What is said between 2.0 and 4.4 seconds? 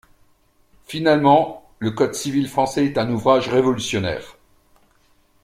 civil français est un ouvrage révolutionnaire.